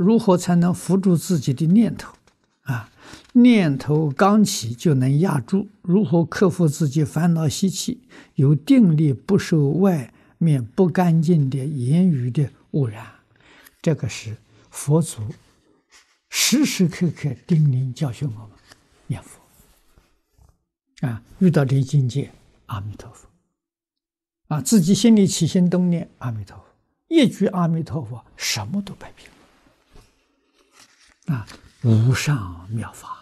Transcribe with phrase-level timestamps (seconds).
[0.00, 2.14] 如何才能扶住自己的念头？
[2.62, 2.90] 啊，
[3.34, 5.68] 念头刚起就能压住。
[5.82, 8.00] 如何克服自己烦恼习气，
[8.34, 13.06] 有定力不受外面不干净的言语的污染？
[13.82, 14.34] 这个是
[14.70, 15.20] 佛祖
[16.30, 18.50] 时时刻刻叮咛教训我们
[19.06, 21.06] 念佛。
[21.06, 22.30] 啊，遇到这境界，
[22.66, 23.28] 阿弥陀佛。
[24.48, 26.64] 啊，自己心里起心动念，阿弥陀佛，
[27.08, 29.28] 一句阿弥陀佛，什么都摆平。
[31.30, 31.46] 啊，
[31.82, 33.19] 无上妙法。